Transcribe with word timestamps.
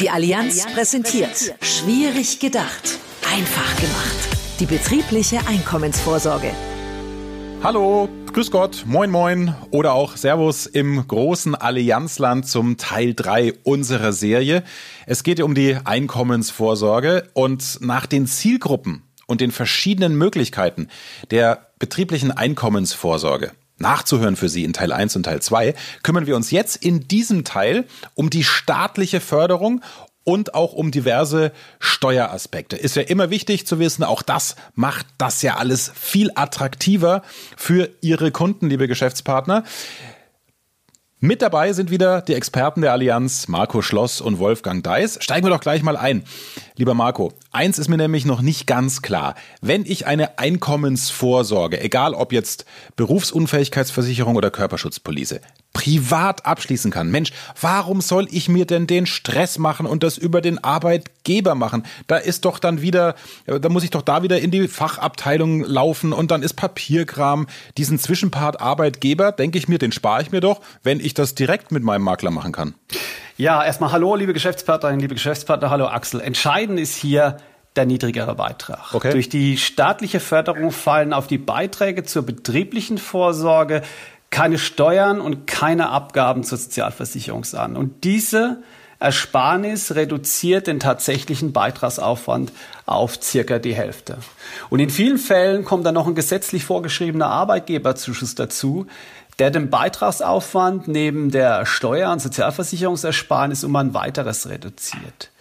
Die 0.00 0.10
Allianz 0.10 0.64
präsentiert 0.72 1.54
Schwierig 1.60 2.38
gedacht, 2.38 2.98
einfach 3.34 3.76
gemacht. 3.80 4.28
Die 4.60 4.66
betriebliche 4.66 5.44
Einkommensvorsorge. 5.48 6.52
Hallo, 7.64 8.08
grüß 8.32 8.52
Gott, 8.52 8.84
moin 8.86 9.10
moin 9.10 9.54
oder 9.72 9.94
auch 9.94 10.16
Servus 10.16 10.66
im 10.66 11.04
großen 11.08 11.56
Allianzland 11.56 12.46
zum 12.46 12.76
Teil 12.76 13.14
3 13.14 13.54
unserer 13.64 14.12
Serie. 14.12 14.62
Es 15.06 15.24
geht 15.24 15.40
um 15.40 15.56
die 15.56 15.76
Einkommensvorsorge 15.82 17.28
und 17.32 17.78
nach 17.80 18.06
den 18.06 18.28
Zielgruppen 18.28 19.02
und 19.26 19.40
den 19.40 19.50
verschiedenen 19.50 20.16
Möglichkeiten 20.16 20.86
der 21.32 21.72
betrieblichen 21.80 22.30
Einkommensvorsorge 22.30 23.50
nachzuhören 23.78 24.36
für 24.36 24.48
Sie 24.48 24.64
in 24.64 24.72
Teil 24.72 24.92
1 24.92 25.16
und 25.16 25.24
Teil 25.24 25.40
2, 25.40 25.74
kümmern 26.02 26.26
wir 26.26 26.36
uns 26.36 26.50
jetzt 26.50 26.76
in 26.76 27.08
diesem 27.08 27.44
Teil 27.44 27.86
um 28.14 28.30
die 28.30 28.44
staatliche 28.44 29.20
Förderung 29.20 29.82
und 30.24 30.54
auch 30.54 30.74
um 30.74 30.90
diverse 30.90 31.52
Steueraspekte. 31.78 32.76
Ist 32.76 32.96
ja 32.96 33.02
immer 33.02 33.30
wichtig 33.30 33.66
zu 33.66 33.78
wissen, 33.78 34.04
auch 34.04 34.20
das 34.20 34.56
macht 34.74 35.06
das 35.16 35.40
ja 35.40 35.56
alles 35.56 35.90
viel 35.94 36.30
attraktiver 36.34 37.22
für 37.56 37.88
Ihre 38.02 38.30
Kunden, 38.30 38.68
liebe 38.68 38.88
Geschäftspartner. 38.88 39.64
Mit 41.20 41.42
dabei 41.42 41.72
sind 41.72 41.90
wieder 41.90 42.22
die 42.22 42.34
Experten 42.34 42.80
der 42.80 42.92
Allianz, 42.92 43.48
Marco 43.48 43.82
Schloss 43.82 44.20
und 44.20 44.38
Wolfgang 44.38 44.84
Deis. 44.84 45.18
Steigen 45.20 45.44
wir 45.44 45.50
doch 45.50 45.58
gleich 45.58 45.82
mal 45.82 45.96
ein. 45.96 46.22
Lieber 46.76 46.94
Marco, 46.94 47.32
eins 47.50 47.80
ist 47.80 47.88
mir 47.88 47.96
nämlich 47.96 48.24
noch 48.24 48.40
nicht 48.40 48.68
ganz 48.68 49.02
klar. 49.02 49.34
Wenn 49.60 49.84
ich 49.84 50.06
eine 50.06 50.38
Einkommensvorsorge, 50.38 51.80
egal 51.80 52.14
ob 52.14 52.32
jetzt 52.32 52.66
Berufsunfähigkeitsversicherung 52.94 54.36
oder 54.36 54.52
Körperschutzpolice, 54.52 55.40
privat 55.78 56.44
abschließen 56.44 56.90
kann. 56.90 57.08
Mensch, 57.12 57.30
warum 57.60 58.00
soll 58.00 58.26
ich 58.32 58.48
mir 58.48 58.66
denn 58.66 58.88
den 58.88 59.06
Stress 59.06 59.58
machen 59.58 59.86
und 59.86 60.02
das 60.02 60.18
über 60.18 60.40
den 60.40 60.62
Arbeitgeber 60.64 61.54
machen? 61.54 61.84
Da 62.08 62.16
ist 62.16 62.44
doch 62.44 62.58
dann 62.58 62.82
wieder, 62.82 63.14
da 63.46 63.68
muss 63.68 63.84
ich 63.84 63.90
doch 63.90 64.02
da 64.02 64.24
wieder 64.24 64.40
in 64.40 64.50
die 64.50 64.66
Fachabteilung 64.66 65.62
laufen 65.62 66.12
und 66.12 66.32
dann 66.32 66.42
ist 66.42 66.54
Papierkram. 66.54 67.46
Diesen 67.76 68.00
Zwischenpart 68.00 68.60
Arbeitgeber, 68.60 69.30
denke 69.30 69.56
ich 69.56 69.68
mir, 69.68 69.78
den 69.78 69.92
spare 69.92 70.20
ich 70.20 70.32
mir 70.32 70.40
doch, 70.40 70.60
wenn 70.82 70.98
ich 70.98 71.14
das 71.14 71.36
direkt 71.36 71.70
mit 71.70 71.84
meinem 71.84 72.02
Makler 72.02 72.32
machen 72.32 72.50
kann. 72.50 72.74
Ja, 73.36 73.64
erstmal 73.64 73.92
hallo, 73.92 74.16
liebe 74.16 74.32
Geschäftspartnerinnen, 74.32 75.00
liebe 75.00 75.14
Geschäftspartner, 75.14 75.70
hallo 75.70 75.86
Axel. 75.86 76.20
Entscheidend 76.20 76.80
ist 76.80 76.96
hier, 76.96 77.36
der 77.76 77.86
niedrigere 77.86 78.34
Beitrag. 78.34 78.92
Okay. 78.94 79.12
Durch 79.12 79.28
die 79.28 79.56
staatliche 79.56 80.18
Förderung 80.18 80.72
fallen 80.72 81.12
auf 81.12 81.28
die 81.28 81.38
Beiträge 81.38 82.02
zur 82.02 82.26
betrieblichen 82.26 82.98
Vorsorge 82.98 83.82
keine 84.38 84.58
Steuern 84.58 85.20
und 85.20 85.48
keine 85.48 85.88
Abgaben 85.88 86.44
zur 86.44 86.58
Sozialversicherung 86.58 87.44
an. 87.54 87.76
Und 87.76 88.04
diese 88.04 88.62
Ersparnis 89.00 89.96
reduziert 89.96 90.68
den 90.68 90.78
tatsächlichen 90.78 91.52
Beitragsaufwand 91.52 92.52
auf 92.86 93.20
circa 93.20 93.58
die 93.58 93.74
Hälfte. 93.74 94.18
Und 94.70 94.78
in 94.78 94.90
vielen 94.90 95.18
Fällen 95.18 95.64
kommt 95.64 95.84
dann 95.86 95.94
noch 95.94 96.06
ein 96.06 96.14
gesetzlich 96.14 96.64
vorgeschriebener 96.64 97.26
Arbeitgeberzuschuss 97.26 98.36
dazu, 98.36 98.86
der 99.40 99.50
den 99.50 99.70
Beitragsaufwand 99.70 100.86
neben 100.86 101.32
der 101.32 101.66
Steuer- 101.66 102.12
und 102.12 102.22
Sozialversicherungsersparnis 102.22 103.64
um 103.64 103.74
ein 103.74 103.92
weiteres 103.92 104.48
reduziert. 104.48 105.32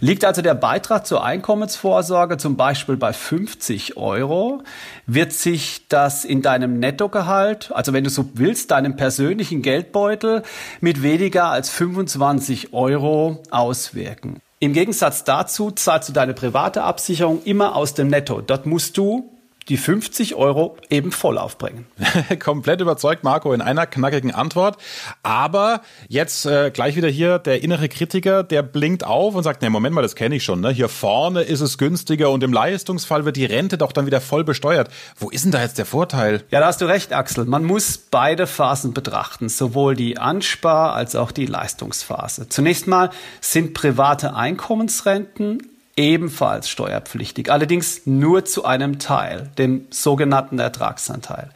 Liegt 0.00 0.24
also 0.24 0.42
der 0.42 0.54
Beitrag 0.54 1.06
zur 1.06 1.24
Einkommensvorsorge 1.24 2.36
zum 2.36 2.56
Beispiel 2.56 2.96
bei 2.96 3.12
50 3.12 3.96
Euro, 3.96 4.62
wird 5.06 5.32
sich 5.32 5.88
das 5.88 6.24
in 6.24 6.42
deinem 6.42 6.78
Nettogehalt, 6.78 7.72
also 7.72 7.92
wenn 7.92 8.04
du 8.04 8.10
so 8.10 8.28
willst, 8.34 8.70
deinem 8.70 8.96
persönlichen 8.96 9.62
Geldbeutel 9.62 10.42
mit 10.80 11.02
weniger 11.02 11.46
als 11.46 11.70
25 11.70 12.72
Euro 12.72 13.42
auswirken. 13.50 14.40
Im 14.60 14.72
Gegensatz 14.72 15.22
dazu 15.24 15.70
zahlst 15.70 16.08
du 16.08 16.12
deine 16.12 16.34
private 16.34 16.82
Absicherung 16.82 17.42
immer 17.44 17.76
aus 17.76 17.94
dem 17.94 18.08
Netto. 18.08 18.40
Dort 18.40 18.66
musst 18.66 18.96
du 18.98 19.37
die 19.68 19.76
50 19.76 20.34
Euro 20.34 20.76
eben 20.88 21.12
voll 21.12 21.38
aufbringen. 21.38 21.86
Komplett 22.38 22.80
überzeugt, 22.80 23.24
Marco, 23.24 23.52
in 23.52 23.60
einer 23.60 23.86
knackigen 23.86 24.34
Antwort. 24.34 24.78
Aber 25.22 25.82
jetzt 26.08 26.46
äh, 26.46 26.70
gleich 26.70 26.96
wieder 26.96 27.08
hier 27.08 27.38
der 27.38 27.62
innere 27.62 27.88
Kritiker, 27.88 28.42
der 28.42 28.62
blinkt 28.62 29.04
auf 29.04 29.34
und 29.34 29.42
sagt, 29.42 29.62
ne, 29.62 29.70
Moment 29.70 29.94
mal, 29.94 30.02
das 30.02 30.16
kenne 30.16 30.36
ich 30.36 30.44
schon. 30.44 30.60
Ne? 30.60 30.70
Hier 30.70 30.88
vorne 30.88 31.42
ist 31.42 31.60
es 31.60 31.76
günstiger 31.76 32.30
und 32.30 32.42
im 32.42 32.52
Leistungsfall 32.52 33.24
wird 33.24 33.36
die 33.36 33.44
Rente 33.44 33.76
doch 33.76 33.92
dann 33.92 34.06
wieder 34.06 34.20
voll 34.20 34.44
besteuert. 34.44 34.90
Wo 35.16 35.30
ist 35.30 35.44
denn 35.44 35.52
da 35.52 35.62
jetzt 35.62 35.78
der 35.78 35.86
Vorteil? 35.86 36.44
Ja, 36.50 36.60
da 36.60 36.66
hast 36.66 36.80
du 36.80 36.86
recht, 36.86 37.12
Axel. 37.12 37.44
Man 37.44 37.64
muss 37.64 37.98
beide 37.98 38.46
Phasen 38.46 38.94
betrachten, 38.94 39.48
sowohl 39.48 39.94
die 39.94 40.18
Anspar- 40.18 40.94
als 40.94 41.14
auch 41.14 41.30
die 41.30 41.46
Leistungsphase. 41.46 42.48
Zunächst 42.48 42.86
mal 42.86 43.10
sind 43.40 43.74
private 43.74 44.34
Einkommensrenten 44.34 45.62
ebenfalls 45.98 46.68
steuerpflichtig, 46.70 47.50
allerdings 47.50 48.06
nur 48.06 48.44
zu 48.44 48.64
einem 48.64 48.98
Teil, 48.98 49.50
dem 49.58 49.86
sogenannten 49.90 50.58
Ertragsanteil. 50.58 51.50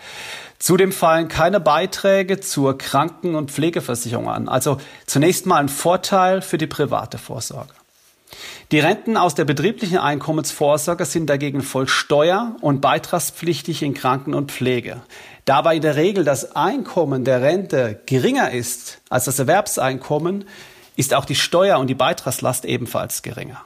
Zudem 0.58 0.92
fallen 0.92 1.28
keine 1.28 1.60
Beiträge 1.60 2.40
zur 2.40 2.76
Kranken- 2.76 3.34
und 3.34 3.50
Pflegeversicherung 3.50 4.28
an, 4.28 4.48
also 4.48 4.78
zunächst 5.06 5.46
mal 5.46 5.56
ein 5.56 5.68
Vorteil 5.68 6.42
für 6.42 6.58
die 6.58 6.66
private 6.66 7.18
Vorsorge. 7.18 7.72
Die 8.72 8.80
Renten 8.80 9.16
aus 9.16 9.34
der 9.34 9.44
betrieblichen 9.44 9.98
Einkommensvorsorge 9.98 11.04
sind 11.04 11.28
dagegen 11.28 11.62
voll 11.62 11.88
steuer- 11.88 12.56
und 12.60 12.80
beitragspflichtig 12.80 13.82
in 13.82 13.94
Kranken- 13.94 14.34
und 14.34 14.50
Pflege. 14.50 15.02
Dabei 15.44 15.76
in 15.76 15.82
der 15.82 15.96
Regel 15.96 16.24
das 16.24 16.56
Einkommen 16.56 17.24
der 17.24 17.42
Rente 17.42 18.00
geringer 18.06 18.50
ist 18.50 19.00
als 19.08 19.26
das 19.26 19.38
Erwerbseinkommen, 19.38 20.46
ist 20.96 21.14
auch 21.14 21.26
die 21.26 21.34
Steuer- 21.34 21.78
und 21.78 21.88
die 21.88 21.94
Beitragslast 21.94 22.64
ebenfalls 22.64 23.22
geringer. 23.22 23.60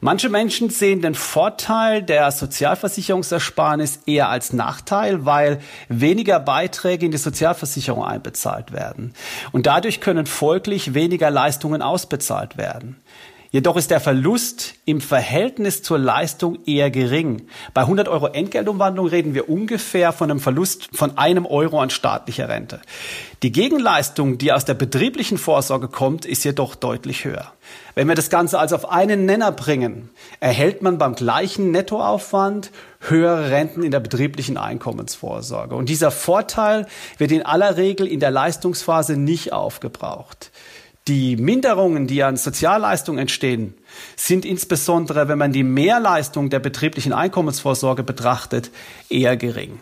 Manche 0.00 0.28
Menschen 0.28 0.70
sehen 0.70 1.02
den 1.02 1.14
Vorteil 1.14 2.02
der 2.02 2.30
Sozialversicherungsersparnis 2.30 4.00
eher 4.06 4.28
als 4.28 4.52
Nachteil, 4.52 5.24
weil 5.24 5.60
weniger 5.88 6.40
Beiträge 6.40 7.06
in 7.06 7.12
die 7.12 7.18
Sozialversicherung 7.18 8.04
einbezahlt 8.04 8.72
werden. 8.72 9.14
Und 9.52 9.66
dadurch 9.66 10.00
können 10.00 10.26
folglich 10.26 10.94
weniger 10.94 11.30
Leistungen 11.30 11.82
ausbezahlt 11.82 12.56
werden. 12.56 12.96
Jedoch 13.52 13.76
ist 13.76 13.90
der 13.90 13.98
Verlust 13.98 14.74
im 14.84 15.00
Verhältnis 15.00 15.82
zur 15.82 15.98
Leistung 15.98 16.64
eher 16.66 16.88
gering. 16.88 17.48
Bei 17.74 17.80
100 17.80 18.06
Euro 18.06 18.28
Entgeltumwandlung 18.28 19.08
reden 19.08 19.34
wir 19.34 19.48
ungefähr 19.48 20.12
von 20.12 20.30
einem 20.30 20.38
Verlust 20.38 20.88
von 20.92 21.18
einem 21.18 21.46
Euro 21.46 21.80
an 21.80 21.90
staatlicher 21.90 22.48
Rente. 22.48 22.80
Die 23.42 23.50
Gegenleistung, 23.50 24.38
die 24.38 24.52
aus 24.52 24.66
der 24.66 24.74
betrieblichen 24.74 25.36
Vorsorge 25.36 25.88
kommt, 25.88 26.26
ist 26.26 26.44
jedoch 26.44 26.76
deutlich 26.76 27.24
höher. 27.24 27.52
Wenn 27.96 28.06
wir 28.06 28.14
das 28.14 28.30
Ganze 28.30 28.56
also 28.56 28.76
auf 28.76 28.88
einen 28.88 29.26
Nenner 29.26 29.50
bringen, 29.50 30.10
erhält 30.38 30.82
man 30.82 30.98
beim 30.98 31.16
gleichen 31.16 31.72
Nettoaufwand 31.72 32.70
höhere 33.00 33.50
Renten 33.50 33.82
in 33.82 33.90
der 33.90 33.98
betrieblichen 33.98 34.58
Einkommensvorsorge. 34.58 35.74
Und 35.74 35.88
dieser 35.88 36.12
Vorteil 36.12 36.86
wird 37.18 37.32
in 37.32 37.42
aller 37.44 37.76
Regel 37.76 38.06
in 38.06 38.20
der 38.20 38.30
Leistungsphase 38.30 39.16
nicht 39.16 39.52
aufgebraucht. 39.52 40.52
Die 41.10 41.34
Minderungen, 41.34 42.06
die 42.06 42.22
an 42.22 42.36
Sozialleistungen 42.36 43.18
entstehen, 43.18 43.74
sind 44.14 44.44
insbesondere, 44.44 45.26
wenn 45.26 45.38
man 45.38 45.52
die 45.52 45.64
Mehrleistung 45.64 46.50
der 46.50 46.60
betrieblichen 46.60 47.12
Einkommensvorsorge 47.12 48.04
betrachtet, 48.04 48.70
eher 49.08 49.36
gering. 49.36 49.80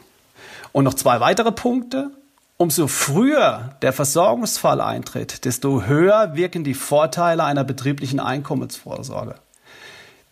Und 0.73 0.85
noch 0.85 0.95
zwei 0.95 1.21
weitere 1.21 1.53
Punkte. 1.53 2.13
Umso 2.57 2.87
früher 2.87 3.77
der 3.83 3.93
Versorgungsfall 3.93 4.81
eintritt, 4.81 5.45
desto 5.45 5.83
höher 5.83 6.35
wirken 6.35 6.65
die 6.65 6.73
Vorteile 6.73 7.45
einer 7.45 7.63
betrieblichen 7.63 8.21
Einkommensvorsorge. 8.21 9.35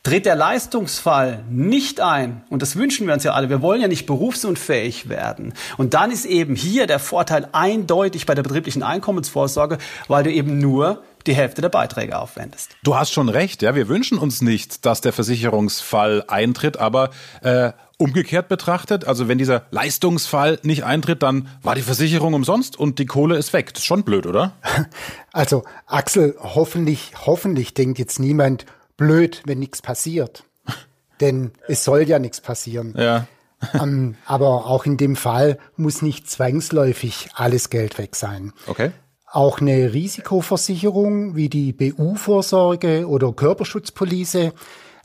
Tritt 0.06 0.24
der 0.24 0.36
Leistungsfall 0.36 1.42
nicht 1.50 2.00
ein, 2.00 2.44
und 2.48 2.62
das 2.62 2.76
wünschen 2.76 3.08
wir 3.08 3.14
uns 3.14 3.24
ja 3.24 3.32
alle, 3.32 3.50
wir 3.50 3.60
wollen 3.60 3.80
ja 3.80 3.88
nicht 3.88 4.06
berufsunfähig 4.06 5.08
werden. 5.08 5.52
Und 5.78 5.94
dann 5.94 6.12
ist 6.12 6.26
eben 6.26 6.54
hier 6.54 6.86
der 6.86 7.00
Vorteil 7.00 7.48
eindeutig 7.50 8.24
bei 8.24 8.36
der 8.36 8.44
betrieblichen 8.44 8.84
Einkommensvorsorge, 8.84 9.78
weil 10.06 10.22
du 10.22 10.30
eben 10.30 10.60
nur 10.60 11.02
die 11.26 11.34
Hälfte 11.34 11.60
der 11.60 11.70
Beiträge 11.70 12.20
aufwendest. 12.20 12.76
Du 12.84 12.94
hast 12.94 13.10
schon 13.10 13.28
recht, 13.28 13.62
ja, 13.62 13.74
wir 13.74 13.88
wünschen 13.88 14.18
uns 14.18 14.42
nicht, 14.42 14.86
dass 14.86 15.00
der 15.00 15.12
Versicherungsfall 15.12 16.22
eintritt, 16.28 16.76
aber 16.76 17.10
äh, 17.42 17.72
umgekehrt 17.98 18.46
betrachtet, 18.46 19.08
also 19.08 19.26
wenn 19.26 19.38
dieser 19.38 19.62
Leistungsfall 19.72 20.60
nicht 20.62 20.84
eintritt, 20.84 21.24
dann 21.24 21.48
war 21.64 21.74
die 21.74 21.82
Versicherung 21.82 22.34
umsonst 22.34 22.78
und 22.78 23.00
die 23.00 23.06
Kohle 23.06 23.38
ist 23.38 23.52
weg. 23.52 23.74
Das 23.74 23.82
ist 23.82 23.86
schon 23.86 24.04
blöd, 24.04 24.26
oder? 24.26 24.52
Also 25.32 25.64
Axel, 25.86 26.34
hoffentlich, 26.38 27.10
hoffentlich 27.26 27.74
denkt 27.74 27.98
jetzt 27.98 28.20
niemand, 28.20 28.64
blöd, 28.96 29.42
wenn 29.46 29.58
nichts 29.58 29.82
passiert. 29.82 30.44
Denn 31.20 31.52
es 31.68 31.84
soll 31.84 32.02
ja 32.02 32.18
nichts 32.18 32.40
passieren. 32.40 32.94
Ja. 32.96 33.26
ähm, 33.74 34.16
aber 34.26 34.66
auch 34.66 34.84
in 34.84 34.96
dem 34.96 35.16
Fall 35.16 35.58
muss 35.76 36.02
nicht 36.02 36.28
zwangsläufig 36.30 37.30
alles 37.34 37.70
Geld 37.70 37.98
weg 37.98 38.16
sein. 38.16 38.52
Okay. 38.66 38.90
Auch 39.26 39.60
eine 39.60 39.92
Risikoversicherung 39.92 41.36
wie 41.36 41.48
die 41.48 41.72
BU-Vorsorge 41.72 43.08
oder 43.08 43.32
Körperschutzpolice 43.32 44.52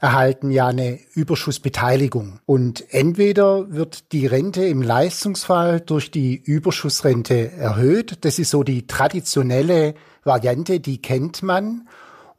erhalten 0.01 0.49
ja 0.49 0.67
eine 0.67 0.99
Überschussbeteiligung. 1.13 2.39
Und 2.45 2.91
entweder 2.91 3.71
wird 3.71 4.11
die 4.11 4.25
Rente 4.25 4.65
im 4.65 4.81
Leistungsfall 4.81 5.79
durch 5.79 6.09
die 6.09 6.35
Überschussrente 6.35 7.51
erhöht. 7.51 8.25
Das 8.25 8.39
ist 8.39 8.49
so 8.49 8.63
die 8.63 8.88
traditionelle 8.88 9.93
Variante, 10.23 10.79
die 10.79 11.01
kennt 11.01 11.43
man. 11.43 11.88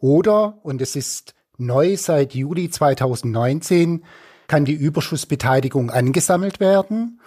Oder, 0.01 0.59
und 0.65 0.83
es 0.83 0.97
ist 0.97 1.35
neu 1.59 1.97
seit 1.97 2.35
Juli 2.35 2.71
2019, 2.71 4.05
kann 4.49 4.65
die 4.65 4.75
Überschussbeteiligung 4.75 5.91
angesammelt 5.91 6.61
werden. 6.61 7.21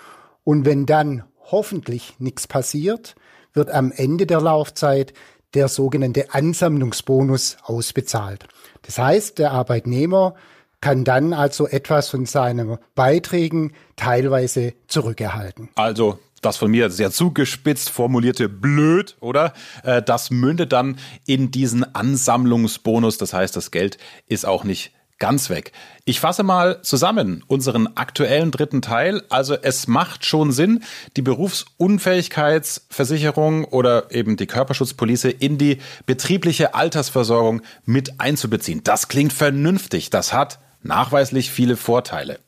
Und 0.43 0.65
wenn 0.65 0.85
dann 0.85 1.23
hoffentlich 1.51 2.15
nichts 2.19 2.47
passiert, 2.47 3.15
wird 3.53 3.71
am 3.71 3.91
Ende 3.91 4.25
der 4.25 4.41
Laufzeit 4.41 5.13
der 5.53 5.67
sogenannte 5.69 6.33
Ansammlungsbonus 6.33 7.57
ausbezahlt. 7.63 8.47
Das 8.81 8.97
heißt, 8.97 9.39
der 9.39 9.51
Arbeitnehmer 9.51 10.35
kann 10.81 11.03
dann 11.03 11.33
also 11.33 11.67
etwas 11.67 12.09
von 12.09 12.25
seinen 12.25 12.77
Beiträgen 12.93 13.73
teilweise 13.95 14.73
zurückerhalten. 14.87 15.69
Also 15.75 16.19
das 16.41 16.57
von 16.57 16.71
mir 16.71 16.89
sehr 16.89 17.11
zugespitzt 17.11 17.89
formulierte 17.89 18.49
blöd, 18.49 19.15
oder? 19.19 19.53
Äh, 19.83 20.01
das 20.01 20.31
mündet 20.31 20.73
dann 20.73 20.97
in 21.25 21.51
diesen 21.51 21.95
Ansammlungsbonus. 21.95 23.17
Das 23.17 23.33
heißt, 23.33 23.55
das 23.55 23.71
Geld 23.71 23.97
ist 24.27 24.45
auch 24.45 24.63
nicht 24.63 24.91
ganz 25.17 25.49
weg. 25.49 25.71
Ich 26.03 26.19
fasse 26.19 26.43
mal 26.43 26.81
zusammen 26.81 27.41
unseren 27.47 27.95
aktuellen 27.95 28.51
dritten 28.51 28.81
Teil. 28.81 29.23
Also 29.29 29.55
es 29.55 29.87
macht 29.87 30.25
schon 30.25 30.51
Sinn, 30.51 30.83
die 31.15 31.21
Berufsunfähigkeitsversicherung 31.21 33.63
oder 33.65 34.11
eben 34.11 34.35
die 34.35 34.47
Körperschutzpolice 34.47 35.29
in 35.29 35.57
die 35.57 35.77
betriebliche 36.05 36.75
Altersversorgung 36.75 37.61
mit 37.85 38.19
einzubeziehen. 38.19 38.83
Das 38.83 39.07
klingt 39.07 39.31
vernünftig. 39.31 40.09
Das 40.09 40.33
hat 40.33 40.59
nachweislich 40.83 41.49
viele 41.49 41.77
Vorteile. 41.77 42.39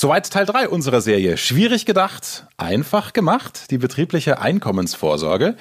Soweit 0.00 0.30
Teil 0.30 0.46
3 0.46 0.70
unserer 0.70 1.02
Serie. 1.02 1.36
Schwierig 1.36 1.84
gedacht, 1.84 2.46
einfach 2.56 3.12
gemacht, 3.12 3.70
die 3.70 3.76
betriebliche 3.76 4.40
Einkommensvorsorge. 4.40 5.56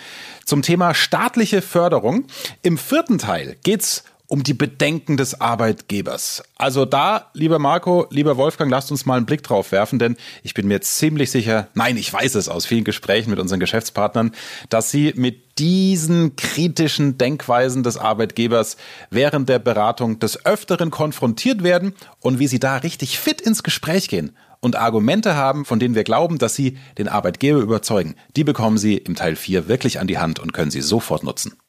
Zum 0.45 0.62
Thema 0.62 0.94
staatliche 0.94 1.62
Förderung. 1.62 2.24
Im 2.62 2.77
vierten 2.77 3.18
Teil 3.18 3.57
geht's 3.65 4.06
um 4.30 4.44
die 4.44 4.54
Bedenken 4.54 5.18
des 5.18 5.42
Arbeitgebers. 5.42 6.44
Also 6.56 6.86
da, 6.86 7.30
lieber 7.34 7.58
Marco, 7.58 8.06
lieber 8.12 8.38
Wolfgang, 8.38 8.70
lasst 8.72 8.92
uns 8.92 9.06
mal 9.08 9.18
einen 9.18 9.26
Blick 9.26 9.42
drauf 9.42 9.72
werfen, 9.72 9.98
denn 9.98 10.16
ich 10.44 10.54
bin 10.54 10.68
mir 10.68 10.81
ziemlich 10.81 11.31
sicher, 11.31 11.68
nein, 11.74 11.98
ich 11.98 12.14
weiß 12.14 12.36
es 12.36 12.48
aus 12.48 12.68
vielen 12.68 12.84
Gesprächen 12.84 13.31
mit 13.31 13.40
unseren 13.40 13.60
Geschäftspartnern, 13.60 14.31
dass 14.70 14.92
sie 14.92 15.14
mit 15.16 15.58
diesen 15.58 16.36
kritischen 16.36 17.18
Denkweisen 17.18 17.81
des 17.81 17.98
Arbeitgebers 17.98 18.78
während 19.10 19.50
der 19.50 19.60
Beratung 19.60 20.20
des 20.20 20.46
Öfteren 20.46 20.92
konfrontiert 20.92 21.64
werden 21.64 21.96
und 22.22 22.38
wie 22.38 22.48
sie 22.48 22.60
da 22.60 22.78
richtig 22.78 23.18
fit 23.18 23.42
ins 23.42 23.64
Gespräch 23.64 24.10
gehen 24.10 24.38
und 24.60 24.76
Argumente 24.76 25.36
haben, 25.36 25.66
von 25.66 25.80
denen 25.80 25.96
wir 25.96 26.04
glauben, 26.04 26.38
dass 26.38 26.54
sie 26.54 26.78
den 27.00 27.08
Arbeitgeber 27.08 27.60
überzeugen. 27.60 28.16
Die 28.36 28.44
bekommen 28.44 28.78
sie 28.78 28.98
im 28.98 29.16
Teil 29.16 29.36
4 29.36 29.68
wirklich 29.68 30.00
an 30.00 30.08
die 30.08 30.20
Hand 30.20 30.40
und 30.40 30.54
können 30.54 30.72
sie 30.72 30.81
sofort 30.81 31.24
nutzen. 31.24 31.60